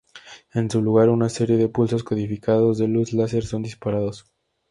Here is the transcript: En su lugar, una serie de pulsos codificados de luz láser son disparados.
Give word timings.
En 0.51 0.67
su 0.71 0.81
lugar, 0.81 1.09
una 1.09 1.29
serie 1.29 1.57
de 1.57 1.69
pulsos 1.69 2.03
codificados 2.03 2.79
de 2.79 2.87
luz 2.87 3.13
láser 3.13 3.45
son 3.45 3.61
disparados. 3.61 4.25